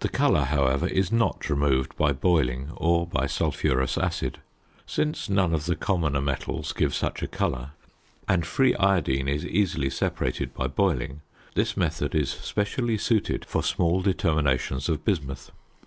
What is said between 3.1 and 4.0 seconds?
sulphurous